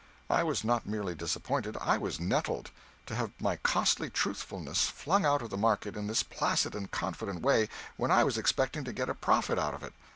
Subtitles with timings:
[0.31, 2.71] I was not merely disappointed, I was nettled,
[3.05, 7.43] to have my costly truthfulness flung out of the market in this placid and confident
[7.43, 9.93] way when I was expecting to get a profit out of it.